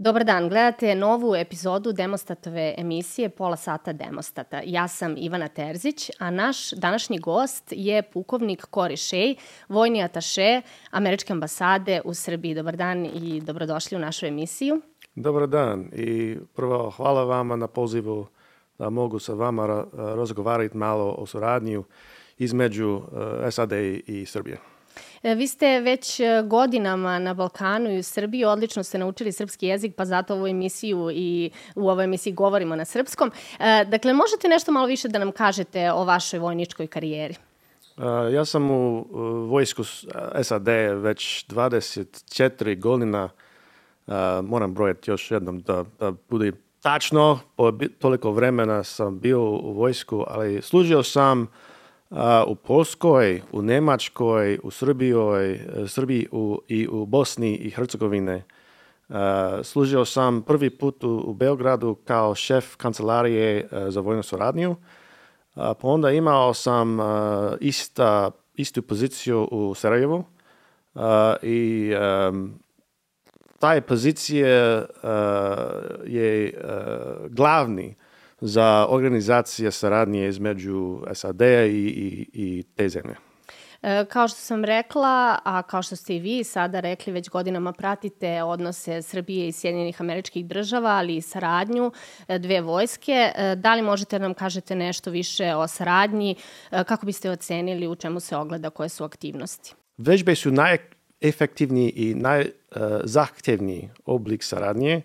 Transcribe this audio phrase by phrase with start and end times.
[0.00, 4.60] Dobar dan, gledate novu epizodu Demostatove emisije Pola sata Demostata.
[4.64, 9.34] Ja sam Ivana Terzić, a naš današnji gost je pukovnik Kori Shea,
[9.68, 12.54] vojni ataše Američke ambasade u Srbiji.
[12.54, 14.80] Dobar dan i dobrodošli u našu emisiju.
[15.14, 18.26] Dobar dan i prvo hvala vama na pozivu
[18.78, 21.84] da mogu sa vama razgovarati malo o suradnju
[22.38, 23.00] između
[23.44, 23.72] eh, SAD
[24.06, 24.58] i Srbije.
[25.22, 29.66] E, vi ste već e, godinama na Balkanu i u Srbiji, odlično ste naučili srpski
[29.66, 33.32] jezik, pa zato ovu emisiju i u ovoj emisiji govorimo na srpskom.
[33.58, 37.34] E, dakle, možete nešto malo više da nam kažete o vašoj vojničkoj karijeri?
[38.32, 39.06] Ja sam u
[39.48, 39.84] vojsku
[40.42, 43.28] SAD već 24 godina.
[44.42, 47.38] Moram brojati još jednom da, da bude tačno.
[47.98, 51.46] Toliko vremena sam bio u vojsku, ali služio sam
[52.46, 58.44] u Polskoj, u Nemačkoj, u Srbijoj, e, Srbiji u, i u Bosni i Hercegovine.
[59.62, 64.76] Služio sam prvi put u, u Beogradu kao šef kancelarije uh, za vojnu suradnju.
[65.54, 66.98] Pa onda imao sam
[67.60, 70.24] ista, istu poziciju u Sarajevu
[71.42, 71.92] i
[72.28, 72.58] um,
[73.58, 74.86] taj pozicija
[76.04, 76.54] je
[77.28, 77.94] glavni
[78.40, 83.14] za organizacije saradnje između SAD-a i, i, i te zemlje.
[83.82, 87.72] E, kao što sam rekla, a kao što ste i vi sada rekli, već godinama
[87.72, 91.92] pratite odnose Srbije i Sjedinjenih američkih država, ali i saradnju
[92.28, 93.32] e, dve vojske.
[93.34, 96.36] E, da li možete da nam kažete nešto više o saradnji?
[96.70, 99.74] Kako biste ocenili u čemu se ogleda, koje su aktivnosti?
[99.96, 105.02] Vežbe su najefektivniji i najzahtevniji oblik saradnje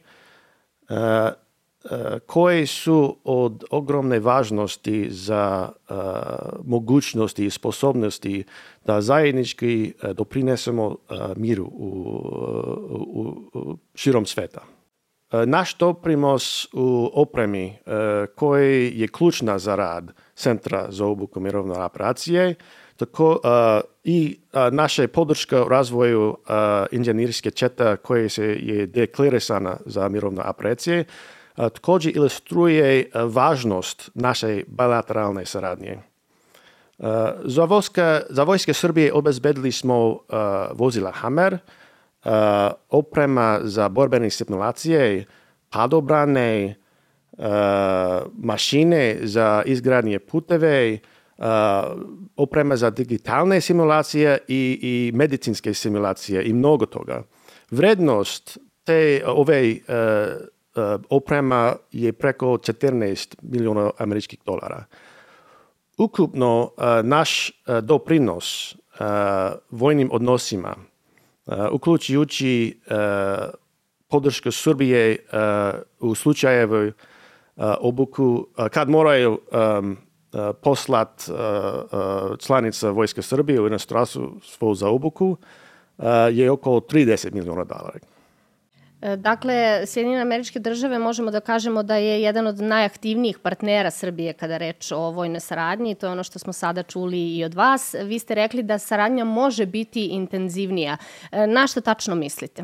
[2.25, 5.95] koje su od ogromne važnosti za uh,
[6.65, 8.43] mogućnosti i sposobnosti
[8.85, 10.97] da zajednički uh, doprinesemo uh,
[11.35, 11.87] miru u,
[12.89, 14.61] u, u širom sveta.
[15.45, 17.77] Naš doprinos u opremi
[18.35, 22.55] koji je ključna za rad Centra za obuku mirovne operacije
[22.97, 23.39] tako
[24.03, 24.39] i
[24.71, 26.37] naša podrška u razvoju
[26.91, 31.05] inženjerske četa koje se je deklarisana za mirovne operacije
[31.55, 35.97] također ilustruje važnost naše bilateralne saradnje.
[37.43, 40.19] Za, vojska, za vojske Srbije obezbedili smo
[40.73, 41.57] vozila Hammer,
[42.89, 45.25] oprema za borbene simulacije,
[45.69, 46.75] padobrane,
[48.33, 50.99] mašine za izgradnje puteve,
[52.35, 57.23] oprema za digitalne simulacije i, i medicinske simulacije i mnogo toga.
[57.71, 59.75] Vrednost te ove
[61.09, 64.85] oprema je preko 14 miliona američkih dolara.
[65.97, 68.75] Ukupno uh, naš uh, doprinos
[69.71, 70.75] vojnim odnosima,
[71.71, 72.79] uključujući
[74.07, 75.17] podršku Srbije
[75.99, 76.91] u slučajevu
[77.79, 79.39] obuku, kad moraju
[80.61, 81.29] poslat
[82.39, 85.37] članica Vojske Srbije u inostranstvo za obuku,
[86.31, 87.99] je oko 30 miliona dolara.
[89.03, 94.33] E, dakle, Sjedinjene američke države možemo da kažemo da je jedan od najaktivnijih partnera Srbije
[94.33, 95.95] kada reč o vojnoj saradnji.
[95.95, 97.95] To je ono što smo sada čuli i od vas.
[98.03, 100.97] Vi ste rekli da saradnja može biti intenzivnija.
[101.31, 102.63] E, na što tačno mislite?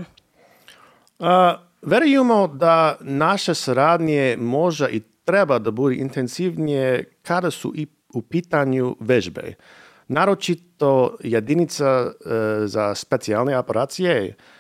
[1.20, 8.22] A, verujemo da naše saradnje može i treba da bude intenzivnije kada su i u
[8.22, 9.54] pitanju vežbe.
[10.08, 12.12] Naročito jedinica e,
[12.66, 14.59] za specijalne operacije, uh,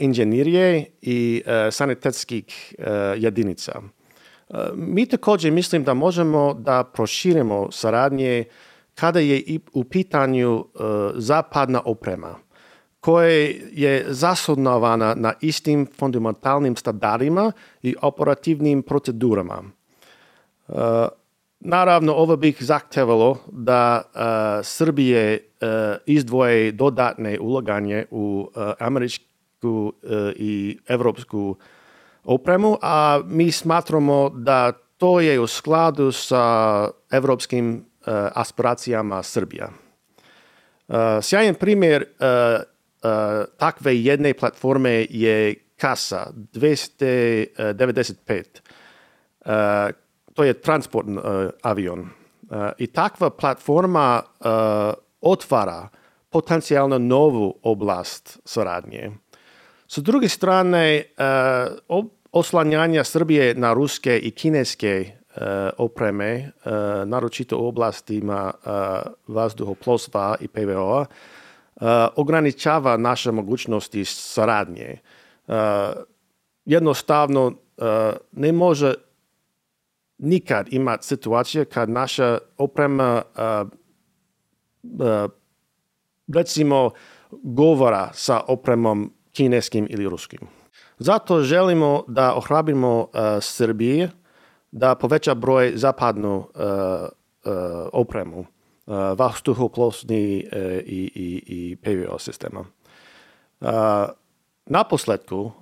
[0.00, 2.84] inženjerije i uh, sanitetskih uh,
[3.16, 3.82] jedinica.
[4.74, 8.44] Mi također mislim da možemo da proširimo saradnje
[8.94, 10.64] kada je i u pitanju
[11.14, 12.34] zapadna oprema
[13.00, 13.28] koja
[13.72, 17.52] je zasudnovana na istim fundamentalnim standardima
[17.82, 19.62] i operativnim procedurama.
[20.68, 20.76] Uh,
[21.60, 24.02] naravno, ovo bih zahtevalo da
[24.62, 25.38] Srbije
[26.06, 29.31] izdvoje dodatne ulaganje u američki
[29.62, 31.56] američku e, i evropsku
[32.24, 37.80] opremu, a mi smatramo da to je u skladu sa evropskim e,
[38.34, 39.68] aspiracijama Srbija.
[39.68, 39.72] E,
[41.22, 42.04] sjajan primjer
[43.58, 48.44] takve jedne platforme je Kasa 295.
[50.34, 51.18] To je transportni
[51.62, 52.08] avion.
[52.78, 54.22] I takva platforma
[55.20, 55.88] otvara
[56.30, 59.10] potencijalno novu oblast saradnje.
[59.92, 61.02] S druge strane,
[61.88, 65.42] uh, oslanjanja Srbije na ruske i kineske uh,
[65.78, 66.72] opreme, uh,
[67.08, 68.72] naročito u oblastima uh,
[69.26, 71.04] vazduhoplovstva i PVO-a,
[72.16, 74.98] ograničava naše mogućnosti saradnje.
[76.64, 77.52] Jednostavno
[78.32, 78.94] ne može
[80.18, 83.22] nikad imati situacije kad naša oprema
[86.34, 86.90] recimo
[87.32, 90.40] govora sa opremom kineskim ili ruskim.
[90.98, 93.08] Zato želimo da ohrabrimo uh,
[93.40, 94.10] Srbije
[94.70, 97.52] da poveća broj zapadnu uh, uh,
[97.92, 102.60] opremu uh, vazduhoplovni uh, i, i, i PVO sistema.
[102.60, 103.68] Uh,
[104.66, 105.52] na posledku,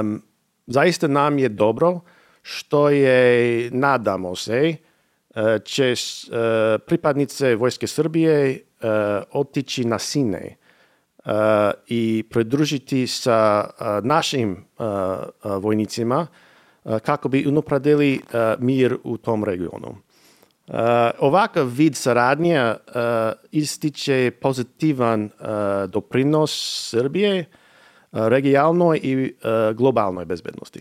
[0.00, 0.22] um,
[0.66, 2.00] zaista nam je dobro
[2.42, 4.76] što je, nadamo se,
[5.30, 6.34] uh, će uh,
[6.86, 8.88] pripadnice Vojske Srbije uh,
[9.32, 10.56] otići na Sine
[11.88, 13.70] i pridružiti sa
[14.02, 14.64] našim
[15.44, 16.26] vojnicima
[17.02, 18.20] kako bi unapradili
[18.58, 19.96] mir u tom regionu.
[21.18, 22.76] Ovakav vid saradnja
[23.50, 25.30] ističe pozitivan
[25.88, 26.52] doprinos
[26.90, 27.44] Srbije
[28.12, 29.34] regionalnoj i
[29.74, 30.80] globalnoj bezbednosti.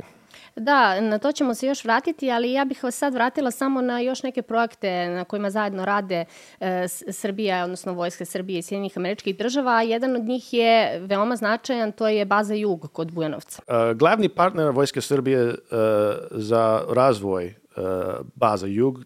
[0.55, 3.99] Da, na to ćemo se još vratiti, ali ja bih vas sad vratila samo na
[3.99, 6.25] još neke projekte na kojima zajedno rade
[6.59, 11.91] e, Srbija, odnosno Vojska Srbije i Sjedinjenih američkih država, jedan od njih je veoma značajan,
[11.91, 13.61] to je baza Jug kod Bujanovca.
[13.67, 15.53] Uh, glavni partner Vojske Srbije uh,
[16.31, 17.83] za razvoj uh,
[18.35, 18.99] baza Jug,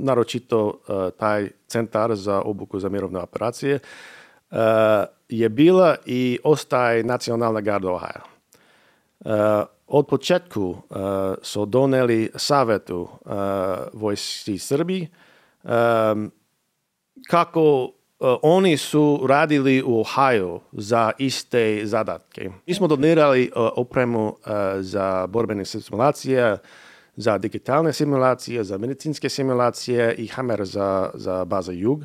[0.00, 0.80] naročito
[1.18, 3.78] taj centar za obuku za mirovne operacije,
[5.28, 8.22] je bila i ostaje nacionalna garda Ohio
[9.86, 10.96] od početku uh,
[11.42, 13.32] su doneli savetu uh,
[13.92, 15.08] vojski Srbiji
[15.62, 16.30] um,
[17.30, 17.90] kako
[18.42, 22.50] oni su radili u Ohio za iste zadatke.
[22.66, 24.34] Mi smo donirali opremu uh,
[24.80, 26.58] za borbene simulacije,
[27.16, 31.98] za digitalne simulacije, za medicinske simulacije i Hammer za, za baza Jug.
[31.98, 32.04] Uh,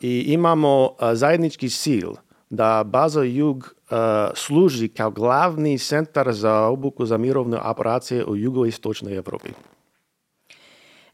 [0.00, 2.10] I imamo zajednički sil
[2.50, 3.74] da baza Jug
[4.34, 9.50] služi kao glavni centar za obuku za mirovne operacije u jugoistočnoj Evropi.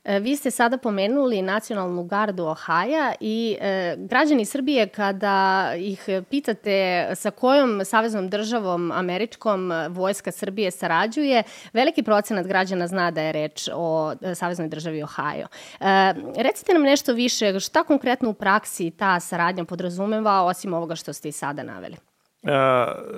[0.06, 7.08] E, vi ste sada pomenuli nacionalnu gardu Ohaja i e, građani Srbije kada ih pitate
[7.14, 13.68] sa kojom saveznom državom američkom vojska Srbije sarađuje, veliki procenat građana zna da je reč
[13.74, 15.46] o e, saveznoj državi Ohajo.
[15.80, 21.12] E, recite nam nešto više, šta konkretno u praksi ta saradnja podrazumeva osim ovoga što
[21.12, 21.96] ste i sada naveli?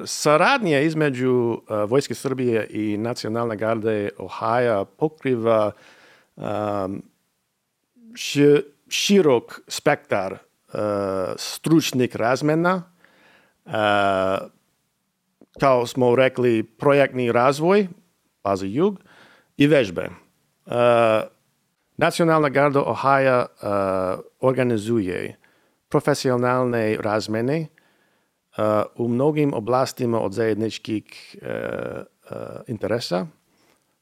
[0.04, 5.70] Saradnja između uh, Vojske Srbije i Nacionalne garde Ohaja pokriva
[6.36, 7.02] um,
[8.14, 10.80] ši, širok spektar uh,
[11.36, 12.82] stručnih razmena,
[13.64, 13.72] uh,
[15.60, 17.88] kao smo rekli, projektni razvoj,
[18.44, 19.00] baza jug,
[19.56, 20.08] i vežbe.
[20.66, 20.72] Uh,
[21.96, 25.36] Nacionalna garda Ohaja uh, organizuje
[25.88, 27.66] profesionalne razmene
[28.96, 31.49] u mnogim oblastima od zajedničkih uh,
[32.31, 33.26] uh, interesa,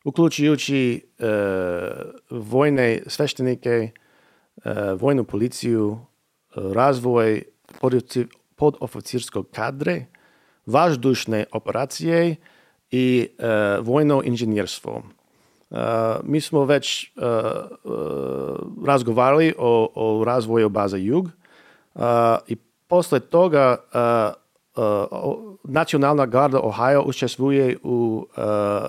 [0.05, 1.27] uključujući uh,
[2.31, 3.91] vojne sveštenike,
[4.99, 5.99] vojnu policiju,
[6.55, 7.43] razvoj
[8.57, 10.07] podoficirskog kadre,
[10.67, 12.37] važdušne operacije
[12.91, 13.29] i
[13.83, 15.03] vojno inženjerstvo.
[15.71, 15.79] Uh,
[16.25, 17.23] mi smo već uh,
[17.85, 21.25] uh, razgovarali o, o razvoju baza Jug
[21.95, 22.03] uh,
[22.49, 22.57] i
[22.89, 23.77] posle toga
[25.65, 28.45] Nacionalna garda Ohio učestvuje u uh,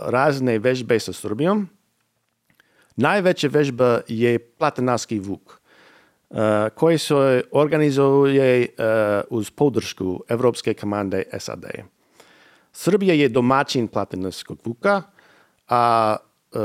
[0.06, 1.68] razne vežbe sa Srbijom.
[2.96, 5.42] Najveća vežba je Platanarski vuk,
[6.30, 6.38] uh,
[6.76, 8.86] koji se organizuje uh,
[9.30, 11.66] uz podršku Evropske komande SAD.
[12.72, 15.02] Srbija je domaćin Platanarskog vuka,
[15.70, 16.16] a
[16.54, 16.62] uh,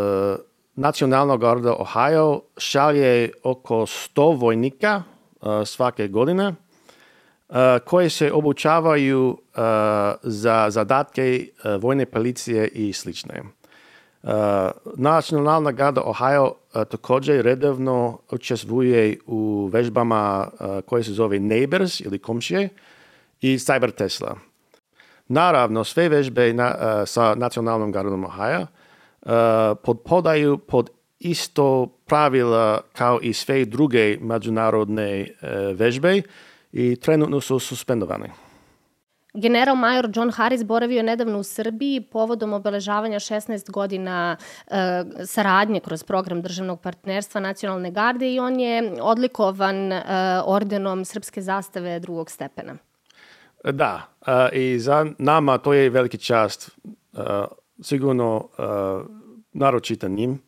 [0.75, 5.02] Nacionalna garda Ohio šalje oko 100 vojnika
[5.41, 6.55] uh, svake godine
[7.85, 9.38] koje se obučavaju
[10.23, 11.47] za zadatke
[11.80, 13.42] vojne policije i slične.
[14.97, 20.49] Nacionalna garda Ohio također redovno učestvuje u vežbama
[20.87, 22.68] koje se zove Neighbors ili komšije
[23.40, 24.37] i Cyber Tesla.
[25.28, 26.75] Naravno, sve vežbe na,
[27.06, 28.66] sa nacionalnom gardom Ohio
[29.82, 35.26] podpodaju pod isto pravila kao i sve druge međunarodne
[35.75, 36.23] vežbe,
[36.73, 38.29] i trenutno su suspendovani.
[39.35, 44.37] General major John Harris boravio je nedavno u Srbiji povodom obeležavanja 16 godina
[44.67, 44.76] e,
[45.26, 50.02] saradnje kroz program državnog partnerstva Nacionalne garde i on je odlikovan e,
[50.45, 52.76] ordenom Srpske zastave drugog stepena.
[53.64, 56.71] Da, e, i za nama to je veliki čast,
[57.12, 57.21] e,
[57.83, 58.62] sigurno e,
[59.52, 60.43] naročito njim.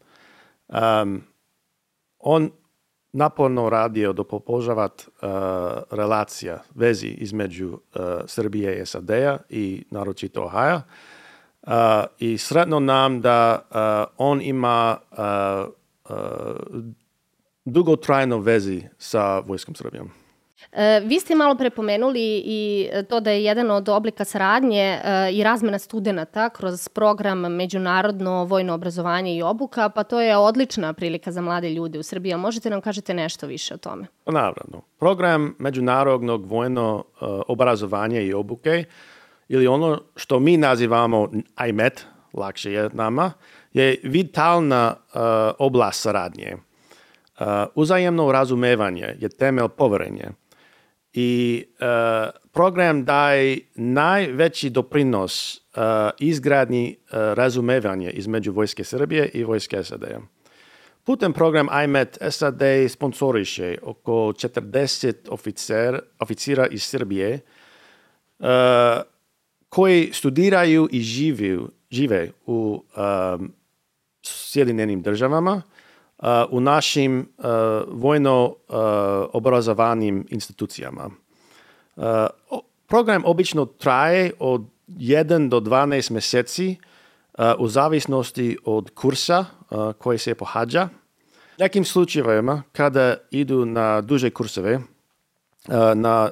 [0.69, 1.23] Um,
[2.19, 2.51] on
[3.15, 5.29] naporno radio da pobožavat uh,
[5.91, 7.79] relacija, vezi između uh,
[8.27, 10.83] Srbije i SAD-a i naročito Ohaja.
[12.19, 13.63] I sretno nam da
[14.19, 14.97] on ima
[17.65, 20.24] dugotrajno vezi sa Vojskom Srbijom.
[20.77, 25.43] E, vi ste malo prepomenuli i to da je jedan od oblika saradnje e, i
[25.43, 31.41] razmena studenta kroz program Međunarodno vojno obrazovanje i obuka, pa to je odlična prilika za
[31.41, 32.37] mlade ljude u Srbiji.
[32.37, 34.07] Možete nam kažete nešto više o tome?
[34.25, 34.83] Pa naravno.
[34.99, 37.05] Program Međunarodnog vojno
[37.49, 38.85] obrazovanja i obuke
[39.49, 41.29] ili ono što mi nazivamo
[41.69, 43.33] IMET, lakše je nama,
[43.73, 44.95] je vitalna
[45.59, 46.57] oblast saradnje.
[47.75, 50.31] Uzajemno razumevanje je temelj poverenja
[51.15, 55.83] i uh, program daje najveći doprinos uh,
[56.19, 60.21] izgradnji uh, razumevanja između Vojske Srbije i Vojske SAD-a.
[61.05, 67.41] Putem program IMET SAD sponsoriše oko 40 oficer, oficira iz Srbije
[68.39, 68.47] uh,
[69.69, 73.53] koji studiraju i živiju, žive u um,
[74.23, 75.63] Sjedinjenim državama
[76.51, 77.29] u našim
[77.89, 78.55] vojno
[79.33, 81.11] obrazovanim institucijama.
[82.87, 86.77] Program obično traje od 1 do 12 meseci
[87.59, 89.45] u zavisnosti od kursa
[89.99, 90.89] koji se pohađa.
[91.59, 94.81] Nekim slučajevima kada idu na duže kurseve
[95.95, 96.31] na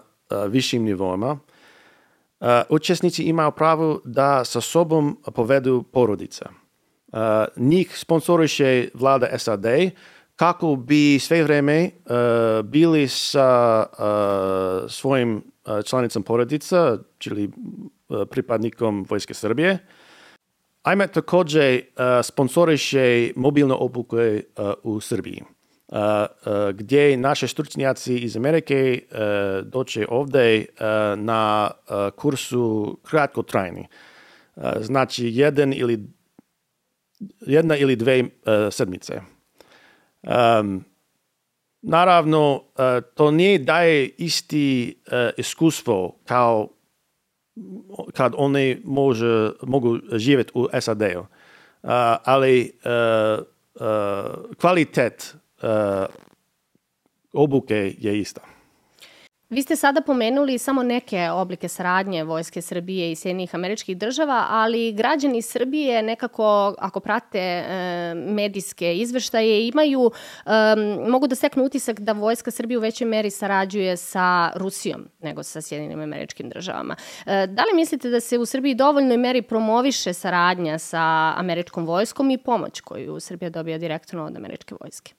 [0.48, 1.38] višim nivoima,
[2.68, 6.48] učesnici imaju pravo da sa sobom povedu porodica–
[7.12, 7.18] Uh,
[7.56, 9.66] njih sponsoriše vlada SAD
[10.36, 15.42] kako bi sve vreme uh, bili sa uh, svojim
[15.84, 17.50] članicom porodica, čili
[18.30, 19.78] pripadnikom Vojske Srbije.
[20.82, 21.80] Ajme također
[22.22, 24.42] sponsoriše mobilne obuke
[24.82, 25.42] u Srbiji,
[26.74, 29.02] gdje naše stručnjaci iz Amerike
[29.62, 30.66] doće ovdje
[31.16, 31.70] na
[32.16, 33.86] kursu kratkotrajni.
[34.80, 36.06] Znači, jedan ili
[37.40, 38.28] jedna ili dve uh,
[38.70, 39.20] sedmice.
[40.22, 40.84] Um,
[41.82, 42.62] naravno, uh,
[43.14, 46.68] to nije daje isti uh, iskustvo kao
[48.14, 51.26] kad oni može, mogu živjeti u SAD-u.
[52.24, 52.78] Ali
[54.60, 55.34] kvalitet
[57.32, 58.51] obuke je ista.
[59.52, 64.92] Vi ste sada pomenuli samo neke oblike saradnje Vojske Srbije i Sjedinih američkih država, ali
[64.92, 70.10] građani Srbije nekako, ako prate e, medijske izveštaje, imaju,
[70.46, 70.50] e,
[71.08, 75.60] mogu da steknu utisak da Vojska Srbije u većoj meri sarađuje sa Rusijom nego sa
[75.60, 76.96] Sjedinim američkim državama.
[77.26, 82.30] E, da li mislite da se u Srbiji dovoljnoj meri promoviše saradnja sa američkom vojskom
[82.30, 85.12] i pomoć koju Srbija dobija direktno od američke vojske?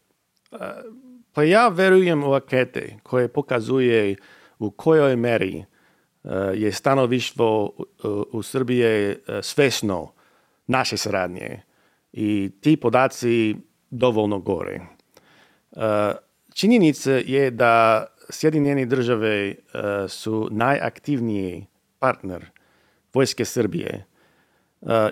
[1.34, 4.16] Pa ja verujem u akete koje pokazuje
[4.60, 5.66] u kojoj meri
[6.24, 7.86] uh, je stanovištvo u,
[8.32, 10.14] u Srbije uh, svesno
[10.68, 11.62] naše saradnje
[12.14, 13.56] i ti podaci
[13.90, 14.80] dovoljno gore.
[16.54, 19.56] Činjenica je da Sjedinjene države
[20.08, 21.66] su najaktivniji
[22.00, 22.46] partner
[23.14, 24.06] Vojske Srbije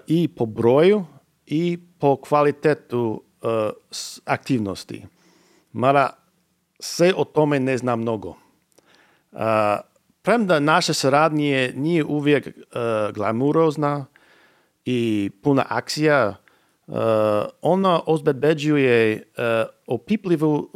[0.07, 1.05] i po broju
[1.45, 3.23] i po kvalitetu
[4.25, 5.05] aktivnosti.
[5.73, 6.09] Mada
[6.79, 8.35] sve o tome ne zna mnogo.
[10.21, 12.53] Premda naše saradnje nije uvijek uh,
[13.15, 14.05] glamurozna
[14.85, 16.35] i puna akcija,
[16.87, 16.95] uh,
[17.61, 19.43] ona obezbeđuje uh,
[19.87, 20.69] opipljivu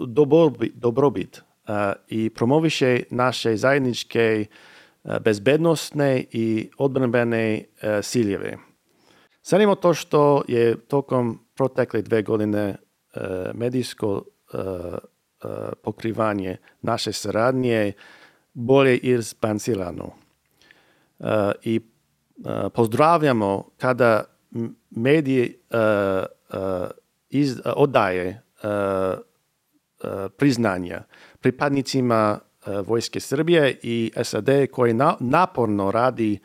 [0.76, 1.42] dobrobit,
[2.08, 4.46] i promoviše naše zajedničke
[5.22, 7.64] bezbednostne i odbranbene
[8.02, 8.58] ciljeve.
[9.42, 12.76] Sanimo to što je tokom protekle dve godine
[13.54, 14.35] medijsko E, e,
[15.84, 17.94] pokrivanje naše saradnje
[18.54, 20.12] bolje izbalansirano.
[21.20, 21.82] E, I
[22.74, 24.24] pozdravljamo kada
[24.90, 25.56] mediji
[27.30, 28.42] iz, odaje
[30.38, 31.04] priznanja
[31.40, 32.40] pripadnicima
[32.86, 36.40] Vojske Srbije i SAD koji na, naporno radi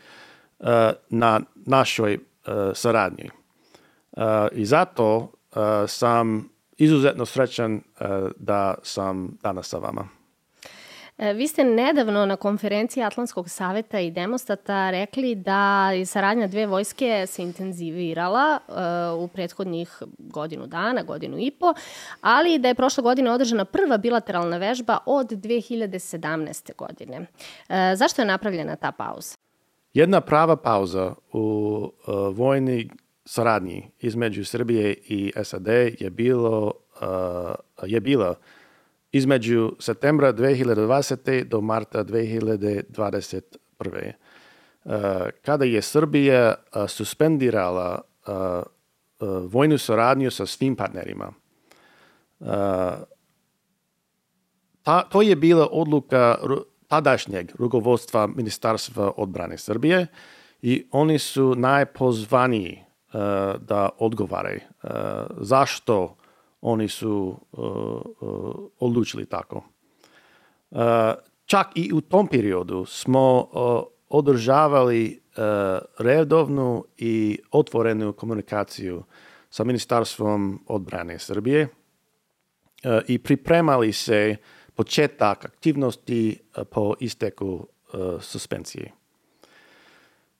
[1.08, 2.18] na našoj
[2.74, 3.30] saradnji.
[4.52, 5.32] I zato
[5.88, 6.49] sam
[6.80, 7.80] izuzetno srećan e,
[8.36, 10.08] da sam danas sa vama.
[11.18, 16.66] E, vi ste nedavno na konferenciji Atlantskog saveta i demostata rekli da je saradnja dve
[16.66, 21.74] vojske se intenzivirala uh, u prethodnih godinu dana, godinu i po,
[22.20, 26.76] ali da je prošle godine održana prva bilateralna vežba od 2017.
[26.76, 27.26] godine.
[27.94, 29.36] Zašto je napravljena ta pauza?
[29.94, 31.92] Jedna prava pauza u
[32.32, 32.90] vojni
[33.24, 35.68] saradnji između Srbije i SAD
[36.00, 36.72] je bilo uh,
[37.90, 38.34] je bila
[39.12, 41.44] između septembra 2020.
[41.44, 44.12] do marta 2021.
[45.42, 46.54] kada je Srbija
[46.88, 48.00] suspendirala
[49.50, 51.32] vojnu saradnju sa svim partnerima.
[54.82, 56.38] Ta, to je bila odluka
[56.88, 60.06] tadašnjeg rukovodstva Ministarstva odbrane Srbije
[60.62, 62.89] i oni su najpozvaniji uh,
[63.58, 64.90] da odgovaraju uh,
[65.38, 66.16] zašto
[66.60, 68.00] oni su uh,
[68.78, 69.64] odlučili tako.
[71.46, 73.48] Čak i u tom periodu smo
[74.08, 75.22] održavali
[75.98, 79.02] redovnu i otvorenu komunikaciju
[79.50, 81.68] sa Ministarstvom odbrane Srbije
[83.08, 84.36] i pripremali se
[84.74, 86.40] početak aktivnosti
[86.70, 87.66] po isteku
[88.20, 88.92] suspensije.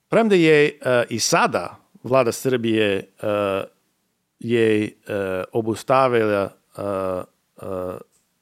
[0.09, 3.05] Premda je i sada vlada Srbije
[4.39, 4.93] je
[5.53, 6.51] obustavila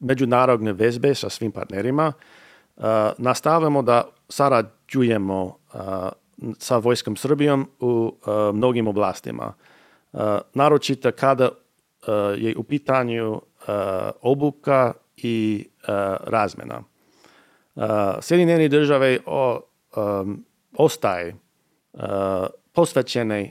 [0.01, 2.13] međunarodne vezbe sa svim partnerima,
[3.19, 5.57] nastavljamo da sarađujemo
[6.59, 8.15] sa Vojskom Srbijom u
[8.53, 9.55] mnogim oblastima.
[10.55, 11.49] Naročito kada
[12.37, 13.41] je u pitanju
[14.23, 15.67] obuka i
[16.21, 16.83] razmena.
[18.21, 19.19] Sjedinjeni države
[20.77, 21.37] ostaje
[22.79, 23.51] posvećene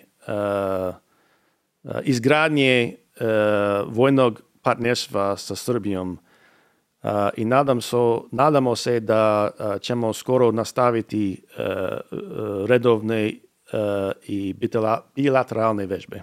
[2.04, 2.96] izgradnje
[3.88, 6.20] vojnog partnerstva sa Srbijom
[7.38, 9.50] i nadam so, nadamo se da
[9.82, 11.44] ćemo skoro nastaviti
[12.68, 13.34] redovne
[14.28, 14.56] i
[15.16, 16.22] bilateralne vežbe.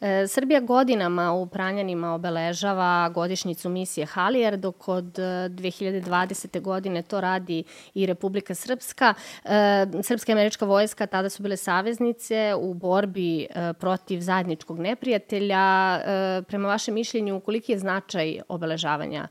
[0.00, 6.56] E, Srbija godinama u Pranjanima obeležava godišnjicu misije Halijer, dok od 2020.
[6.56, 7.64] E, godine to radi
[7.94, 9.14] i Republika Srpska.
[9.44, 13.46] E, Srpska i američka vojska tada su bile saveznice u borbi
[13.78, 16.00] protiv zajedničkog neprijatelja.
[16.48, 19.28] Prema vašem mišljenju, koliki je značaj obeležavanja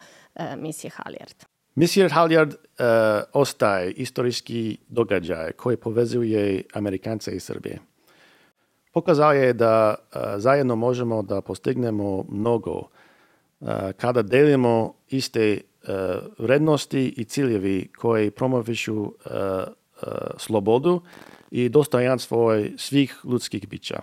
[0.57, 1.45] misije Halijard?
[1.75, 2.86] Misija Halijard uh,
[3.33, 7.79] ostaje istorijski događaj koji povezuje Amerikance i Srbije.
[8.98, 9.96] Pokazao je da
[10.38, 12.81] zajedno možemo da postignemo mnogo
[13.98, 15.62] kada delimo iste
[16.38, 19.12] vrednosti i ciljevi koji promovišu
[20.38, 21.01] slobodu
[21.51, 24.01] i dostojanstvo svih ljudskih bića.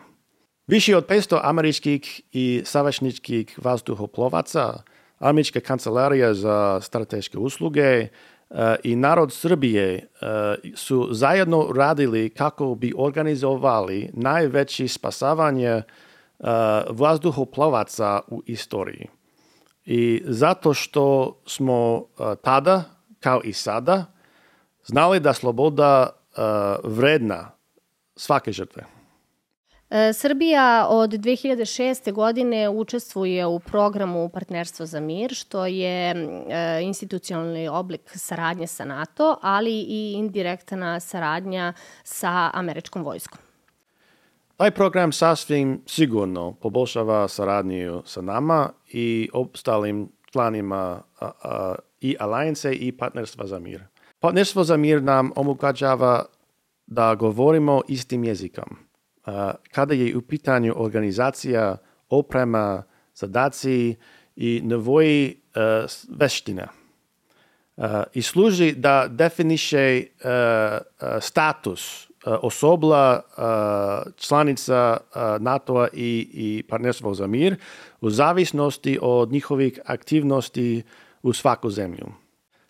[0.66, 4.82] Više od 500 američkih i savašničkih vazduhoplovaca,
[5.18, 8.08] američka kancelarija za strateške usluge,
[8.82, 10.06] i narod Srbije e,
[10.74, 15.82] su zajedno radili kako bi organizovali najveći spasavanje e,
[16.90, 19.08] vazduhoplovaca u istoriji.
[19.84, 22.82] I zato što smo e, tada,
[23.20, 24.04] kao i sada,
[24.84, 26.08] znali da sloboda
[26.84, 27.50] vredna
[28.16, 28.84] svake žrtve.
[29.94, 32.12] E, Srbija od 2006.
[32.12, 36.14] godine učestvuje u programu Partnerstvo za mir, što je e,
[36.82, 41.72] institucionalni oblik saradnje sa NATO, ali i indirektna saradnja
[42.04, 43.38] sa američkom vojskom.
[44.56, 51.02] Taj program sasvim sigurno poboljšava saradnju sa nama i ostalim članima
[52.00, 53.84] i Alliance i Partnerstva za mir.
[54.20, 56.24] Partnerstvo za mir nam omogućava
[56.86, 58.83] da govorimo istim jezikom
[59.72, 61.76] kada je u pitanju organizacija,
[62.08, 62.82] oprema,
[63.14, 63.96] zadaci
[64.36, 66.68] i nevoji uh, veština.
[67.76, 70.28] Uh, I služi da definiše uh,
[71.20, 73.20] status osobla
[74.16, 74.96] članica
[75.40, 77.56] NATO-a i, i partnerstva za mir
[78.00, 80.82] u zavisnosti od njihovih aktivnosti
[81.22, 82.06] u svaku zemlju.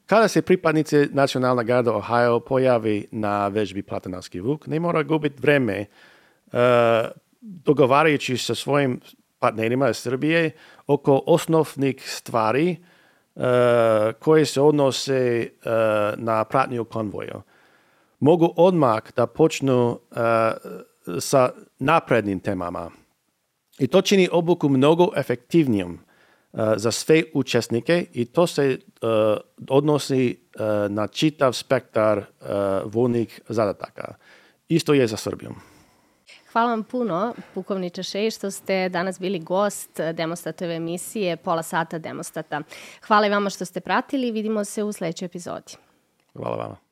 [0.07, 5.75] Kada se pripadnici Nacionalna garda Ohio pojavi na vežbi Platanarski vuk, ne mora gubiti vreme
[5.81, 5.87] E,
[7.41, 9.01] dogovarajući sa svojim
[9.39, 10.51] partnerima iz Srbije
[10.87, 12.77] oko osnovnih stvari
[13.35, 13.43] uh,
[14.19, 15.71] koje se odnose uh,
[16.17, 17.43] na pratnju konvoja.
[18.21, 20.17] Mogu odmah da počnu uh,
[21.21, 22.91] sa naprednim temama.
[23.79, 25.99] I to čini obuku mnogo efektivnijom
[26.77, 28.79] za sve učesnike i to se
[29.69, 30.39] odnosi
[30.89, 32.25] na čitav spektar
[32.85, 34.15] vojnih zadataka.
[34.69, 35.74] Isto je za Srbijom.
[36.55, 42.61] Hvala vam puno, pukovniče Šej, što ste danas bili gost Demostatove emisije Pola sata Demostata.
[43.07, 45.73] Hvala i vama što ste pratili i vidimo se u sledećoj epizodi.
[46.33, 46.84] Hvala vama.